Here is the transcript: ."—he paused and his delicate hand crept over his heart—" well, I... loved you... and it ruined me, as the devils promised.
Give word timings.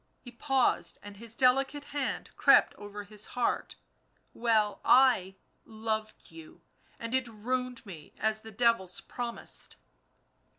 ."—he 0.25 0.31
paused 0.31 0.97
and 1.03 1.17
his 1.17 1.35
delicate 1.35 1.85
hand 1.93 2.31
crept 2.35 2.73
over 2.73 3.03
his 3.03 3.27
heart—" 3.37 3.75
well, 4.45 4.81
I... 4.83 5.35
loved 5.63 6.31
you... 6.31 6.61
and 6.97 7.13
it 7.13 7.27
ruined 7.27 7.85
me, 7.85 8.15
as 8.17 8.41
the 8.41 8.51
devils 8.51 8.99
promised. 8.99 9.75